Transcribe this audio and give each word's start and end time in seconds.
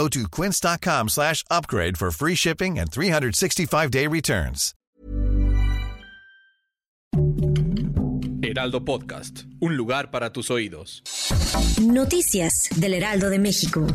Go 0.00 0.08
to 0.08 0.26
quince.com 0.30 1.08
slash 1.10 1.44
upgrade 1.50 1.98
for 1.98 2.10
free 2.10 2.34
shipping 2.34 2.78
and 2.78 2.90
365-day 2.90 4.06
returns. 4.06 4.72
Heraldo 8.42 8.82
Podcast, 8.86 9.44
un 9.60 9.76
lugar 9.76 10.10
para 10.10 10.32
tus 10.32 10.50
oídos. 10.50 11.02
Noticias 11.82 12.52
del 12.76 12.94
Heraldo 12.94 13.28
de 13.28 13.38
México. 13.38 13.86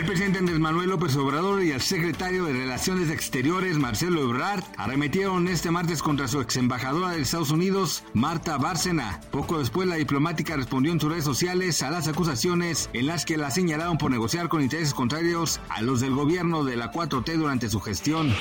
El 0.00 0.06
presidente 0.06 0.38
Andrés 0.38 0.58
Manuel 0.58 0.88
López 0.88 1.14
Obrador 1.16 1.62
y 1.62 1.72
el 1.72 1.82
secretario 1.82 2.46
de 2.46 2.54
Relaciones 2.54 3.10
Exteriores, 3.10 3.76
Marcelo 3.76 4.22
Ebrard, 4.22 4.64
arremetieron 4.78 5.46
este 5.46 5.70
martes 5.70 6.02
contra 6.02 6.26
su 6.26 6.40
ex 6.40 6.56
embajadora 6.56 7.10
de 7.10 7.20
Estados 7.20 7.50
Unidos, 7.50 8.02
Marta 8.14 8.56
Bárcena. 8.56 9.20
Poco 9.30 9.58
después, 9.58 9.86
la 9.86 9.96
diplomática 9.96 10.56
respondió 10.56 10.90
en 10.90 11.00
sus 11.00 11.10
redes 11.10 11.24
sociales 11.24 11.82
a 11.82 11.90
las 11.90 12.08
acusaciones 12.08 12.88
en 12.94 13.08
las 13.08 13.26
que 13.26 13.36
la 13.36 13.50
señalaron 13.50 13.98
por 13.98 14.10
negociar 14.10 14.48
con 14.48 14.62
intereses 14.62 14.94
contrarios 14.94 15.60
a 15.68 15.82
los 15.82 16.00
del 16.00 16.14
gobierno 16.14 16.64
de 16.64 16.76
la 16.76 16.90
4T 16.90 17.36
durante 17.36 17.68
su 17.68 17.78
gestión. 17.78 18.34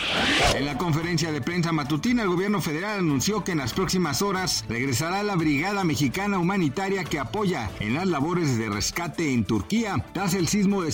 En 0.55 0.65
la 0.65 0.77
conferencia 0.77 1.33
de 1.33 1.41
prensa 1.41 1.73
matutina, 1.73 2.23
el 2.23 2.29
gobierno 2.29 2.61
federal 2.61 2.99
anunció 2.99 3.43
que 3.43 3.51
en 3.51 3.57
las 3.57 3.73
próximas 3.73 4.21
horas 4.21 4.63
regresará 4.69 5.23
la 5.23 5.35
Brigada 5.35 5.83
Mexicana 5.83 6.39
Humanitaria 6.39 7.03
que 7.03 7.19
apoya 7.19 7.69
en 7.81 7.95
las 7.95 8.07
labores 8.07 8.57
de 8.57 8.69
rescate 8.69 9.33
en 9.33 9.43
Turquía 9.43 10.05
tras 10.13 10.35
el 10.35 10.47
sismo 10.47 10.83
de 10.83 10.93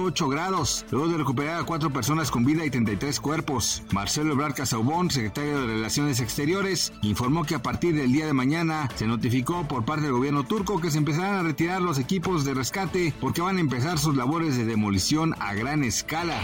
7.8 0.00 0.30
grados, 0.30 0.86
luego 0.90 1.08
de 1.08 1.18
recuperar 1.18 1.60
a 1.60 1.64
cuatro 1.64 1.92
personas 1.92 2.30
con 2.30 2.44
vida 2.44 2.64
y 2.64 2.70
33 2.70 3.20
cuerpos. 3.20 3.82
Marcelo 3.92 4.32
Ebrard 4.32 4.54
Casaubon, 4.54 5.10
secretario 5.10 5.60
de 5.60 5.66
Relaciones 5.66 6.20
Exteriores, 6.20 6.92
informó 7.02 7.44
que 7.44 7.54
a 7.54 7.62
partir 7.62 7.94
del 7.94 8.12
día 8.12 8.26
de 8.26 8.32
mañana 8.32 8.88
se 8.94 9.06
notificó 9.06 9.68
por 9.68 9.84
parte 9.84 10.04
del 10.04 10.12
gobierno 10.12 10.44
turco 10.44 10.80
que 10.80 10.90
se 10.90 10.98
empezarán 10.98 11.34
a 11.34 11.42
retirar 11.42 11.82
los 11.82 11.98
equipos 11.98 12.44
de 12.44 12.54
rescate 12.54 13.12
porque 13.20 13.42
van 13.42 13.58
a 13.58 13.60
empezar 13.60 13.98
sus 13.98 14.16
labores 14.16 14.56
de 14.56 14.64
demolición 14.64 15.34
a 15.38 15.54
gran 15.54 15.84
escala. 15.84 16.40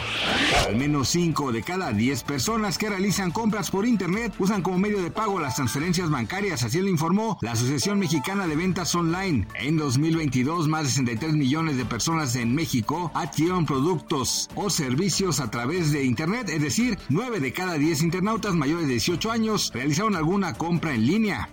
Al 0.67 0.77
menos 0.77 1.09
5 1.09 1.53
de 1.53 1.63
cada 1.63 1.93
10 1.93 2.25
personas 2.25 2.79
que 2.79 2.91
realizan 2.91 3.31
compras 3.31 3.71
por 3.71 3.87
internet 3.87 4.35
usan 4.39 4.63
como 4.63 4.79
medio 4.79 5.03
de 5.03 5.11
pago 5.11 5.41
las 5.41 5.57
transferencias 5.57 6.11
bancarias, 6.11 6.63
así 6.63 6.81
lo 6.81 6.89
informó 6.89 7.39
la 7.41 7.53
Asociación 7.53 7.99
Mexicana 7.99 8.47
de 8.47 8.57
Ventas 8.57 8.95
Online. 8.95 9.47
En 9.55 9.77
2022, 9.77 10.69
más 10.69 10.85
de 10.85 10.89
63 10.91 11.35
millones 11.35 11.77
de 11.77 11.85
personas 11.85 12.37
en 12.37 12.55
México 12.55 13.11
productos 13.67 14.51
o 14.57 14.71
servicios 14.71 15.39
a 15.41 15.51
través 15.51 15.93
de 15.93 16.05
Internet, 16.05 16.49
es 16.49 16.61
decir, 16.61 16.99
9 17.09 17.39
de 17.41 17.53
cada 17.53 17.75
10 17.75 18.03
internautas 18.03 18.55
mayores 18.55 18.87
de 18.87 18.95
18 18.95 19.31
años 19.31 19.71
realizaron 19.73 20.17
alguna 20.17 20.55
compra 20.55 20.95
en 20.95 21.07
línea. 21.07 21.49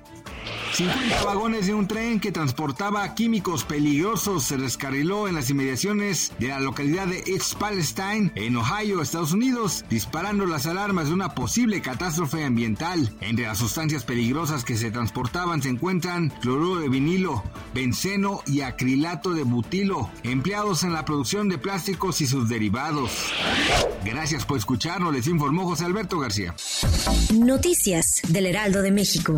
50 0.74 1.24
vagones 1.24 1.68
de 1.68 1.76
un 1.76 1.88
tren 1.88 2.20
que 2.20 2.32
transportaba 2.32 3.14
químicos 3.14 3.64
peligrosos 3.64 4.44
se 4.44 4.58
descarriló 4.58 5.28
en 5.28 5.36
las 5.36 5.52
inmediaciones 5.52 6.32
de 6.40 6.48
la 6.48 6.60
localidad 6.60 7.06
de 7.06 7.24
East 7.28 7.56
Palestine, 7.60 8.32
en 8.34 8.58
Ohio, 8.58 9.00
Estados 9.00 9.34
Unidos, 9.34 9.86
disparando 9.88 10.48
las 10.48 10.66
alarmas 10.66 11.10
de 11.10 11.14
una 11.14 11.36
posible 11.36 11.80
catástrofe 11.84 12.44
ambiental. 12.44 13.14
Entre 13.22 13.46
las 13.46 13.60
sustancias 13.60 14.04
peligrosas 14.04 14.66
que 14.66 14.76
se 14.76 14.90
transportaban 14.90 15.62
se 15.62 15.70
encuentran 15.70 16.30
cloruro 16.42 16.82
de 16.82 16.90
vinilo, 16.90 17.44
benceno 17.76 18.42
y 18.48 18.62
acrilato 18.62 19.36
de 19.36 19.44
butilo, 19.44 20.10
empleados 20.24 20.84
en 20.84 20.94
la 20.94 21.06
producción 21.06 21.50
de 21.50 21.60
plásticos 21.60 22.20
y 22.22 22.26
sus 22.26 22.50
derivados. 22.50 23.12
Gracias 24.04 24.44
por 24.44 24.58
escucharnos, 24.58 25.14
les 25.14 25.28
informó 25.28 25.68
José 25.68 25.86
Alberto 25.86 26.18
García. 26.18 26.56
Noticias 27.32 28.22
del 28.28 28.48
Heraldo 28.48 28.82
de 28.82 28.92
México. 28.92 29.38